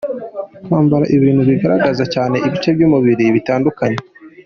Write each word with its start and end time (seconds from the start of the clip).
Kwambara 0.65 1.05
ibintu 1.15 1.41
bigaragaza 1.49 2.03
cyane 2.13 2.35
ibice 2.47 2.69
by’umubiri 2.75 3.25
bitandukanye:. 3.35 3.99